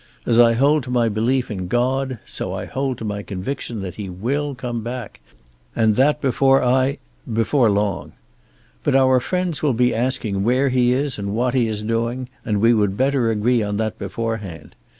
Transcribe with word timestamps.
As 0.25 0.39
I 0.39 0.53
hold 0.55 0.81
to 0.85 0.89
my 0.89 1.09
belief 1.09 1.51
in 1.51 1.67
God, 1.67 2.17
so 2.25 2.55
I 2.55 2.65
hold 2.65 2.97
to 2.97 3.05
my 3.05 3.21
conviction 3.21 3.83
that 3.83 4.01
he 4.01 4.09
will 4.09 4.55
come 4.55 4.81
back, 4.81 5.19
and 5.75 5.93
that 5.95 6.19
before 6.19 6.63
I 6.63 6.97
before 7.31 7.69
long. 7.69 8.13
But 8.83 8.95
our 8.95 9.19
friends 9.19 9.61
will 9.61 9.73
be 9.73 9.93
asking 9.93 10.43
where 10.43 10.69
he 10.69 10.91
is 10.91 11.19
and 11.19 11.35
what 11.35 11.53
he 11.53 11.67
is 11.67 11.83
doing, 11.83 12.29
and 12.43 12.59
we 12.59 12.73
would 12.73 12.97
better 12.97 13.29
agree 13.29 13.61
on 13.61 13.77
that 13.77 13.99
beforehand. 13.99 14.73